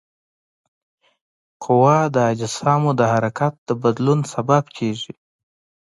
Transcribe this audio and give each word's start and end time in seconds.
قوه 1.63 1.97
د 2.15 2.17
اجسامو 2.31 2.91
د 2.99 3.01
حرکت 3.13 3.53
د 3.67 3.69
بدلون 3.81 4.19
سبب 4.33 4.63
کیږي. 4.77 5.13